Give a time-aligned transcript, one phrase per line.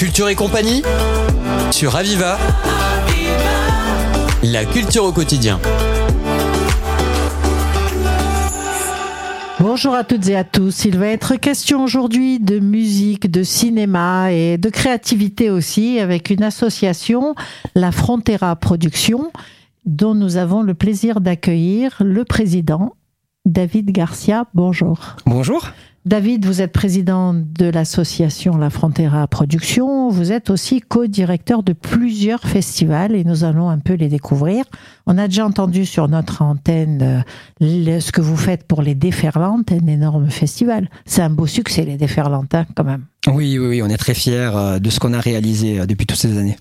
[0.00, 0.80] Culture et compagnie
[1.70, 2.38] sur Aviva.
[4.42, 5.60] La culture au quotidien.
[9.58, 10.86] Bonjour à toutes et à tous.
[10.86, 16.44] Il va être question aujourd'hui de musique, de cinéma et de créativité aussi avec une
[16.44, 17.34] association,
[17.74, 19.30] la Frontera Productions,
[19.84, 22.96] dont nous avons le plaisir d'accueillir le président,
[23.44, 24.46] David Garcia.
[24.54, 25.16] Bonjour.
[25.26, 25.68] Bonjour.
[26.06, 30.08] David, vous êtes président de l'association La Frontera Productions.
[30.08, 34.64] Vous êtes aussi co-directeur de plusieurs festivals et nous allons un peu les découvrir.
[35.06, 37.22] On a déjà entendu sur notre antenne
[37.60, 40.88] euh, ce que vous faites pour les Déferlantes, un énorme festival.
[41.04, 43.04] C'est un beau succès, les Déferlantes, hein, quand même.
[43.26, 46.06] Oui, oui, oui, on est très fiers euh, de ce qu'on a réalisé euh, depuis
[46.06, 46.56] toutes ces années.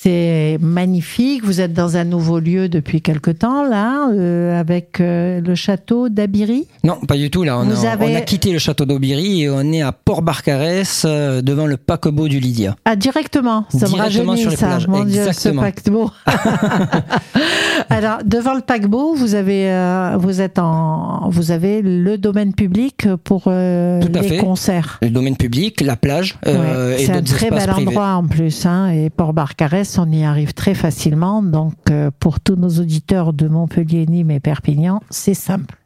[0.00, 1.44] C'est magnifique.
[1.44, 6.08] Vous êtes dans un nouveau lieu depuis quelque temps, là, euh, avec euh, le château
[6.08, 6.68] d'Abiry?
[6.84, 7.42] Non, pas du tout.
[7.42, 11.42] Là, on, a, on a, quitté le château d'Abiry et on est à Port-Barcarès, euh,
[11.42, 12.76] devant le paquebot du Lydia.
[12.84, 14.66] Ah, directement Ça directement me sur les ça.
[14.68, 14.86] plages.
[14.86, 15.62] Mon Dieu, ce Exactement.
[15.62, 16.10] paquebot.
[17.90, 23.50] Alors, devant le paquebot, vous avez, vous êtes en, vous avez le domaine public pour
[23.50, 24.36] les fait.
[24.38, 24.98] concerts.
[25.02, 27.88] Le domaine public, la plage Ouais, c'est un très bel privés.
[27.88, 31.42] endroit en plus, hein, et Port-Barcarès, on y arrive très facilement.
[31.42, 35.76] Donc, euh, pour tous nos auditeurs de Montpellier, Nîmes et Perpignan, c'est simple.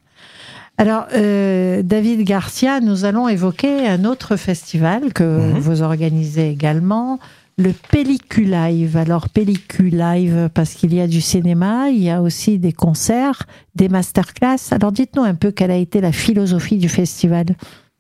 [0.79, 5.59] Alors, euh, David Garcia, nous allons évoquer un autre festival que Mhm.
[5.59, 7.19] vous organisez également,
[7.59, 8.97] le Pelliculive.
[8.97, 13.43] Alors, Pelliculive, parce qu'il y a du cinéma, il y a aussi des concerts,
[13.75, 14.57] des masterclass.
[14.73, 17.47] Alors, dites-nous un peu quelle a été la philosophie du festival.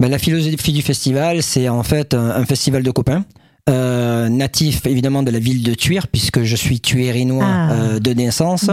[0.00, 3.25] Ben, la philosophie du festival, c'est en fait un, un festival de copains.
[3.70, 7.72] Euh, natif évidemment de la ville de Tuire puisque je suis tuérinois Ah.
[7.72, 8.64] euh, de naissance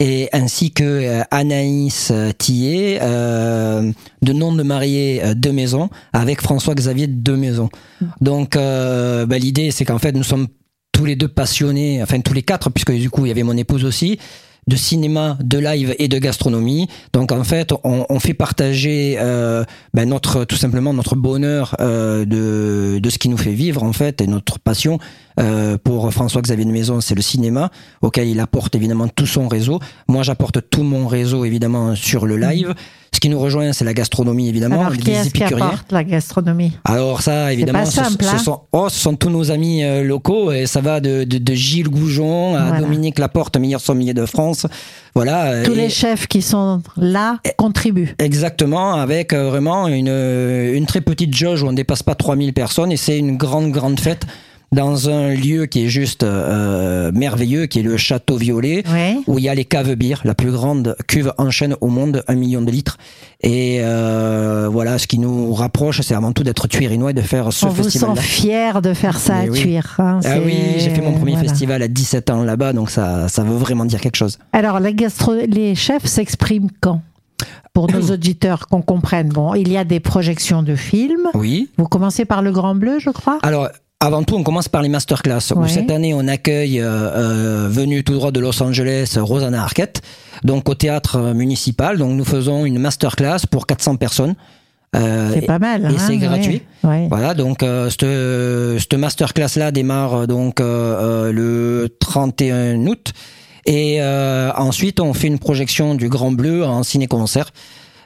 [0.00, 5.90] et ainsi que euh, Anaïs euh, Tillet, euh, de nom de mariée euh, de maison,
[6.14, 7.68] avec François-Xavier de maison.
[8.20, 10.46] Donc euh, bah, l'idée c'est qu'en fait nous sommes
[10.92, 13.56] tous les deux passionnés, enfin tous les quatre, puisque du coup il y avait mon
[13.56, 14.18] épouse aussi,
[14.68, 16.88] de cinéma, de live et de gastronomie.
[17.12, 22.24] Donc en fait, on, on fait partager euh, ben, notre tout simplement notre bonheur euh,
[22.24, 24.98] de, de ce qui nous fait vivre en fait et notre passion.
[25.40, 27.70] Euh, pour François-Xavier de Maison, c'est le cinéma
[28.02, 29.80] auquel il apporte évidemment tout son réseau.
[30.06, 32.74] Moi, j'apporte tout mon réseau évidemment sur le live.
[33.14, 36.72] Ce qui nous rejoint, c'est la gastronomie évidemment, Alors, qui est-ce qui apporte la gastronomie
[36.84, 38.38] Alors ça, évidemment, pas ce, simple, ce hein.
[38.38, 41.54] sont, oh, ce sont tous nos amis euh, locaux et ça va de, de, de
[41.54, 42.80] Gilles Goujon à Voilà.
[42.80, 44.66] Dominique Laporte, meilleur sommelier de France.
[45.14, 45.44] Voilà.
[45.52, 48.14] euh, Tous et- les chefs qui sont là contribuent.
[48.18, 52.54] Exactement, avec euh, vraiment une, une très petite jauge où on ne dépasse pas 3000
[52.54, 54.24] personnes et c'est une grande, grande fête
[54.72, 58.82] dans un lieu qui est juste euh, merveilleux, qui est le Château Violet,
[59.26, 62.24] où il y a les caves bières, la plus grande cuve en chaîne au monde,
[62.26, 62.96] un million de litres.
[63.42, 67.52] Et euh, voilà, ce qui nous rapproche, c'est avant tout d'être tuérinois et de faire
[67.52, 68.16] ce On vous festival.
[68.16, 69.60] sent fier de faire ça Mais à oui.
[69.60, 69.94] Tuire.
[69.98, 71.48] hein, Ah oui, j'ai fait mon premier voilà.
[71.48, 74.38] festival à 17 ans là-bas, donc ça, ça veut vraiment dire quelque chose.
[74.52, 75.34] Alors, la gastro...
[75.34, 77.02] les chefs s'expriment quand?
[77.74, 79.28] Pour nos auditeurs qu'on comprenne.
[79.28, 81.28] Bon, il y a des projections de films.
[81.34, 81.68] Oui.
[81.78, 83.38] Vous commencez par le Grand Bleu, je crois?
[83.42, 83.68] Alors,
[84.06, 85.52] avant tout, on commence par les masterclass.
[85.54, 85.68] Où Ouais.
[85.68, 90.02] cette année, on accueille, euh, euh, venue tout droit de Los Angeles, Rosanna Arquette,
[90.44, 91.98] donc au théâtre euh, municipal.
[91.98, 94.34] Donc, nous faisons une masterclass pour 400 personnes.
[94.94, 95.82] Euh, C'est pas mal.
[95.84, 96.18] et hein, c'est ouais.
[96.18, 96.62] gratuit.
[96.84, 97.06] Ouais.
[97.08, 103.12] Voilà, donc euh, cette, cette masterclass là démarre donc le 31 août
[103.64, 107.52] et ensuite on fait une projection du Grand Bleu en ciné-concert.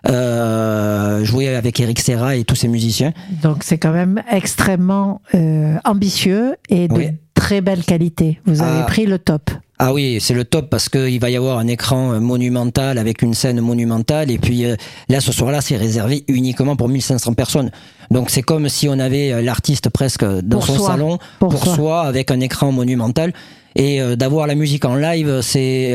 [0.09, 3.12] Euh, joué avec Eric Serra et tous ses musiciens.
[3.43, 7.09] Donc, c'est quand même extrêmement euh, ambitieux et de Oui.
[7.34, 8.39] très belle qualité.
[8.47, 8.87] Vous avez Ah.
[8.87, 9.50] pris le top.
[9.78, 13.21] Ah oui, c'est le top parce qu'il va y avoir un écran euh, monumental avec
[13.21, 14.75] une scène monumentale et puis euh,
[15.11, 17.71] là ce soir-là c'est réservé uniquement pour 1500 personnes.
[18.11, 20.87] Donc c'est comme si on avait l'artiste presque dans Pour son soi.
[20.93, 21.75] salon Pour pour, soi.
[21.75, 22.00] soi.
[22.06, 23.34] avec un écran monumental
[23.75, 25.95] et d'avoir la musique en live c'est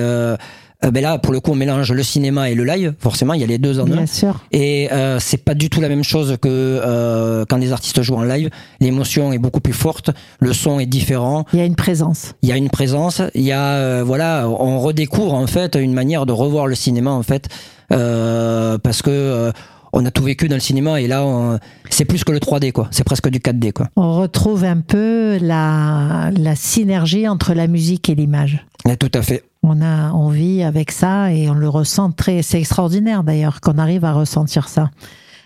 [0.84, 3.42] euh, ben là pour le coup on mélange le cinéma et le live forcément il
[3.42, 3.96] y a les deux en un.
[3.97, 4.40] Bien sûr.
[4.52, 8.16] Et euh, c'est pas du tout la même chose que euh, quand des artistes jouent
[8.16, 8.50] en live.
[8.80, 10.09] L'émotion est beaucoup plus forte,
[10.40, 12.34] le son est différent Il y a une présence.
[12.41, 15.94] il y a une présence, il y a euh, voilà, on redécouvre en fait une
[15.94, 17.47] manière de revoir le cinéma en fait
[17.91, 19.52] euh, parce que euh,
[19.94, 21.59] on a tout vécu dans le cinéma et là on-
[21.90, 23.90] c'est plus que le 3D quoi, c'est presque du 4D quoi.
[23.97, 28.66] On retrouve un peu la, la synergie entre la musique et l'image.
[28.85, 29.44] Ouais, tout à fait.
[29.63, 32.41] On a, on vit avec ça et on le ressent très.
[32.41, 34.90] C'est extraordinaire d'ailleurs qu'on arrive à ressentir ça.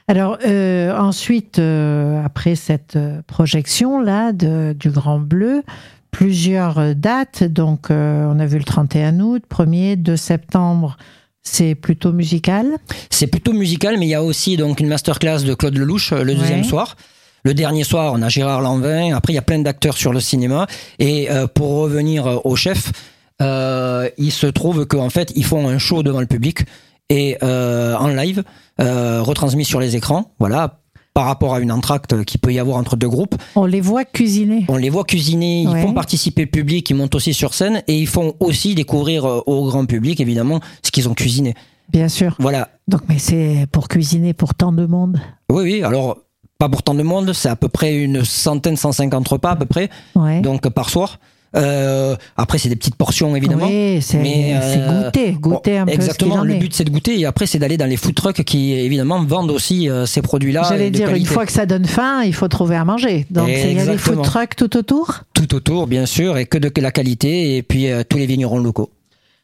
[0.07, 2.97] Alors euh, ensuite, euh, après cette
[3.27, 5.63] projection là de, du Grand Bleu,
[6.15, 7.43] plusieurs dates.
[7.43, 10.97] Donc euh, on a vu le 31 août, 1er, 2 septembre.
[11.43, 12.67] C'est plutôt musical.
[13.09, 16.23] C'est plutôt musical mais il y a aussi donc une masterclass de Claude Lelouch euh,
[16.23, 16.95] le deuxième soir.
[17.43, 19.13] Le dernier soir, on a Gérard Lanvin.
[19.13, 20.65] Après, il y a plein d'acteurs sur le cinéma.
[20.97, 22.91] Et euh, pour revenir au chef,
[23.41, 26.59] euh, il se trouve qu'en fait, ils font un show devant le public
[27.09, 28.43] et euh, en live,
[28.81, 30.31] euh, retransmis sur les écrans.
[30.39, 30.79] Voilà,
[31.13, 33.35] par rapport à une entracte qui peut y avoir entre deux groupes.
[33.55, 34.65] On les voit cuisiner.
[34.67, 35.81] On les voit cuisiner, ils Ouais.
[35.81, 39.65] font participer le public, ils montent aussi sur scène et ils font aussi découvrir au
[39.65, 41.53] grand public, évidemment, ce qu'ils ont cuisiné.
[41.89, 42.35] Bien sûr.
[42.39, 42.69] Voilà.
[42.87, 45.19] Donc, mais c'est pour cuisiner pour tant de monde.
[45.51, 46.17] Oui, oui, alors,
[46.57, 49.65] pas pour tant de monde, c'est à peu près une centaine, 150 repas à peu
[49.65, 50.41] près, Ouais.
[50.41, 51.19] donc par soir.
[51.55, 53.67] Euh, après, c'est des petites portions, évidemment.
[53.67, 56.89] Oui, c'est Mais, c'est euh, goûter, goûter un peu Exactement, ce le but c'est de
[56.89, 60.21] goûter et après c'est d'aller dans les food trucks qui évidemment vendent aussi euh, ces
[60.21, 60.63] produits-là.
[60.67, 63.25] J'allais de dire, une fois que ça donne faim, il faut trouver à manger.
[63.29, 65.21] Donc, il y a des food trucks tout autour?
[65.33, 68.59] Tout autour, bien sûr, et que de la qualité et puis euh, tous les vignerons
[68.59, 68.91] locaux.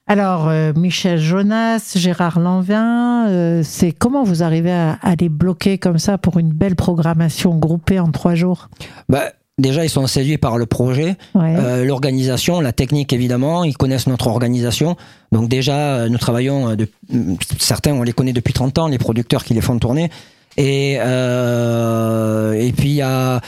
[0.08, 5.78] Alors, euh, Michel Jonas, Gérard Lanvin, euh, c'est comment vous arrivez à, à les bloquer
[5.78, 8.70] comme ça pour une belle programmation groupée en trois jours?
[9.08, 9.32] Bah,
[9.62, 11.56] déjà, ils sont séduits par le projet, Ouais.
[11.58, 13.64] euh, l'organisation, la technique évidemment.
[13.64, 14.98] Ils connaissent notre organisation.
[15.32, 16.88] Donc déjà, euh, nous travaillons, euh, de,
[17.60, 20.10] certains on les connaît depuis 30 ans, les producteurs qui les font tourner.
[20.58, 23.40] Et, euh, et puis il y a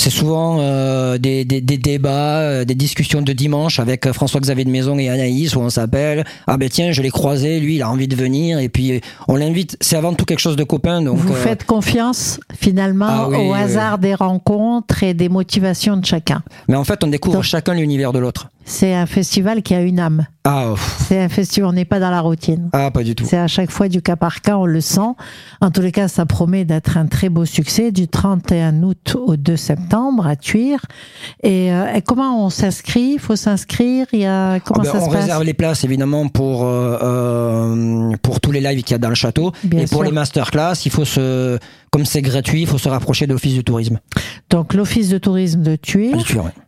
[0.00, 4.64] c'est souvent euh, des, des, des débats, euh, des discussions de dimanche avec euh, François-Xavier
[4.64, 7.82] de Maison et Anaïs où on s'appelle ah ben tiens je l'ai croisé, lui il
[7.82, 9.76] a envie de venir et puis euh, on l'invite.
[9.80, 13.36] C'est avant tout quelque chose de copain donc vous euh, faites confiance finalement Ah oui,
[13.36, 16.42] au hasard des rencontres et des motivations de chacun.
[16.68, 18.48] mais en fait on découvre Donc- chacun l'univers de l'autre.
[18.70, 20.26] C'est un festival qui a une âme.
[20.44, 22.70] Ah pff, C'est un festival, on n'est pas dans la routine.
[22.72, 23.24] ah pas du tout.
[23.28, 25.00] C'est à chaque fois du cas par cas, on le sent.
[25.60, 29.36] En tous les cas, ça promet d'être un très beau succès du 31 août au
[29.36, 30.80] 2 septembre à Tuire.
[31.42, 33.14] Et, euh, et comment on s'inscrit?
[33.14, 34.06] Il faut s'inscrire?
[34.12, 35.20] Il y a comment Ah ben, ça on se passe?
[35.24, 39.08] réserve les places évidemment pour euh, euh, pour tous les lives qu'il y a dans
[39.08, 41.58] le château Bien et pour les masterclass il faut se
[41.90, 43.98] comme c'est gratuit il faut se rapprocher de l'office du tourisme.
[44.50, 46.12] Donc l'office de tourisme de ouais.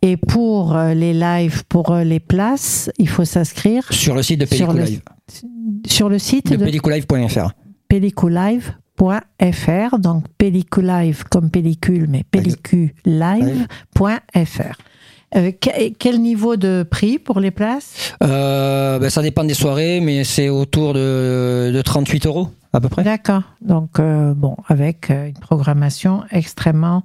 [0.03, 4.41] Et pour euh, les lives, pour euh, les places, il faut s'inscrire Sur le site
[4.41, 5.03] de Sur le- Pelliculive,
[5.87, 7.51] sur le site de de pelliculive.fr.
[7.89, 9.99] pelliculive.fr.
[9.99, 14.77] Donc pelliculive comme pellicule, mais pelliculive.fr.
[15.35, 18.15] Euh, que- quel niveau de prix pour les places?
[18.23, 22.89] Euh, ben, ça dépend des soirées mais c'est autour de, de 38 euros à peu
[22.89, 23.03] près.
[23.03, 23.43] D'accord.
[23.61, 27.03] Donc, euh, bon, avec une programmation extrêmement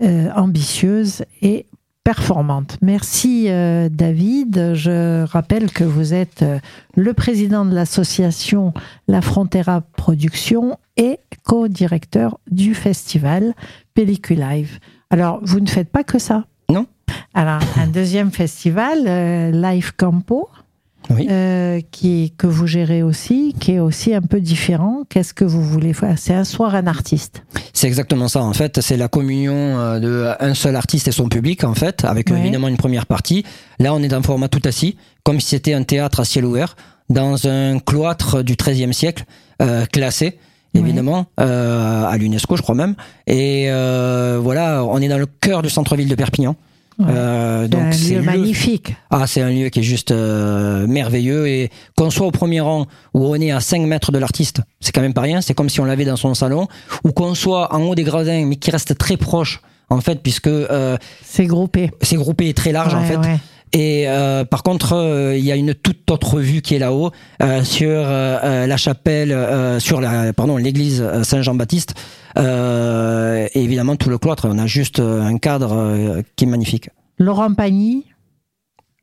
[0.00, 1.66] euh, ambitieuse et
[2.04, 2.78] performante.
[2.82, 4.74] Merci euh, David.
[4.74, 6.60] Je rappelle que vous êtes euh,
[6.96, 8.72] le président de l'association
[9.08, 13.54] La Frontera Production et co-directeur du festival
[13.94, 14.78] Pelliculive.
[15.10, 16.44] Alors, vous ne faites pas que ça?
[16.70, 16.86] Non.
[17.34, 19.04] Alors, un deuxième festival,
[19.52, 20.48] Live Campo,
[21.10, 21.26] Oui.
[21.30, 25.04] euh, qui, que vous gérez aussi, qui est aussi un peu différent.
[25.08, 26.18] Qu'est-ce que vous voulez faire?
[26.18, 27.42] C'est un soir un artiste.
[27.72, 31.28] C'est exactement ça en fait, c'est la communion euh, de un seul artiste et son
[31.28, 32.38] public en fait, avec Ouais.
[32.38, 33.44] évidemment une première partie.
[33.78, 36.44] Là, on est dans un format tout assis, comme si c'était un théâtre à ciel
[36.44, 36.76] ouvert,
[37.08, 39.24] dans un cloître du XIIIe siècle,
[39.62, 40.38] euh, classé
[40.74, 42.94] évidemment euh, à l'UNESCO, je crois même.
[43.26, 46.54] Et euh, voilà, on est dans le cœur du centre-ville de Perpignan.
[46.98, 47.06] Ouais.
[47.10, 48.96] Euh, C'est un lieu magnifique.
[49.10, 52.86] Ah, c'est un lieu qui est juste euh, merveilleux et qu'on soit au premier rang
[53.14, 55.40] ou on est à 5 mètres de l'artiste, c'est quand même pas rien.
[55.40, 56.66] C'est comme si on l'avait dans son salon
[57.04, 59.60] ou qu'on soit en haut des gradins mais qui reste très proche
[59.90, 61.90] en fait puisque euh, C'est groupé.
[62.02, 63.16] c'est groupé et très large en fait.
[63.16, 63.38] ouais.
[63.72, 67.10] Et euh, par contre, euh, il y a une toute autre vue qui est là-haut
[67.42, 71.94] euh, sur la chapelle, sur l'église Saint-Jean-Baptiste.
[72.36, 74.46] Et évidemment tout le cloître.
[74.48, 76.90] On a juste un cadre qui est magnifique.
[77.18, 78.06] Laurent Pagny,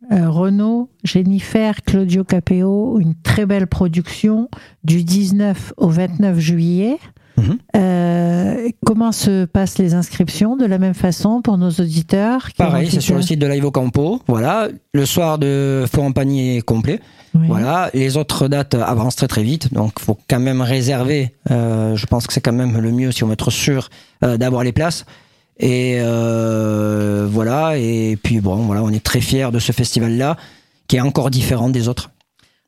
[0.10, 4.50] Renaud, Jennifer, Claudio Capeo, une très belle production
[4.84, 6.98] du 19 au 29 juillet.
[7.38, 7.58] Mhm.
[7.76, 12.90] Euh, comment se passent les inscriptions de la même façon pour nos auditeurs qui Pareil,
[12.90, 14.22] c'est sur le site de Live au Campo.
[14.28, 17.00] Voilà, le soir de Florent Pagny est complet.
[17.34, 17.48] Oui.
[17.48, 21.34] Voilà, les autres dates avancent très très vite, donc faut quand même réserver.
[21.52, 23.90] Euh, je pense que c'est quand même le mieux si on veut être sûr
[24.24, 25.06] euh, d'avoir les places.
[25.60, 30.38] Et voilà, et puis bon, voilà, on est très fiers de ce festival-là,
[30.88, 32.10] qui est encore différent des autres.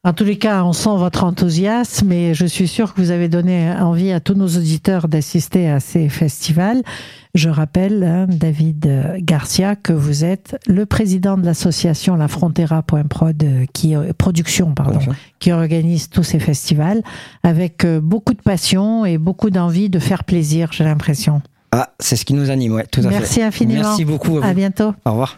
[0.04, 3.28] En tous les cas, on sent votre enthousiasme et je suis sûre que vous avez
[3.28, 6.82] donné envie à tous nos auditeurs d'assister à ces festivals.
[7.34, 13.66] Je rappelle, hein, David Garcia, que vous êtes le président de l'association La Frontera.prod, euh,
[13.74, 15.00] qui euh, production, pardon,
[15.40, 17.02] qui organise tous ces festivals
[17.44, 21.42] avec euh, beaucoup de passion et beaucoup d'envie de faire plaisir, j'ai l'impression.
[21.72, 23.10] Ah, c'est ce qui nous anime, ouais, tout à fait.
[23.10, 23.82] Merci infiniment.
[23.82, 24.48] Merci beaucoup à vous.
[24.48, 24.94] À bientôt.
[25.06, 25.38] Au revoir.